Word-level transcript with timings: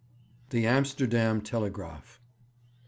_The 0.49 0.63
Amsterdam 0.65 1.41
Telegraaf. 1.41 2.19